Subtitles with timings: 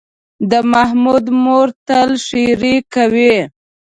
[0.51, 3.35] د محمود مور تل ښېرې کوي.